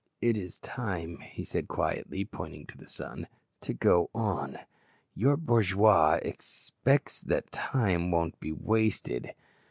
"It 0.19 0.35
is 0.35 0.57
time," 0.57 1.19
he 1.19 1.43
said 1.45 1.67
quietly, 1.67 2.25
pointing 2.25 2.65
to 2.65 2.75
the 2.75 2.87
sun, 2.87 3.27
"to 3.59 3.71
go 3.71 4.09
on. 4.15 4.57
Your 5.13 5.37
bourgeois 5.37 6.17
expects 6.23 7.21
that 7.21 7.51
time 7.51 8.09
won't 8.09 8.39
be 8.39 8.51
wasted." 8.51 9.35